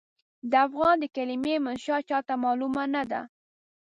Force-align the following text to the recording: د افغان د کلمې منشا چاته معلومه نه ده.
د 0.51 0.53
افغان 0.67 0.95
د 0.99 1.05
کلمې 1.15 1.55
منشا 1.65 1.97
چاته 2.09 2.33
معلومه 2.43 2.83
نه 2.95 3.03
ده. 3.11 3.21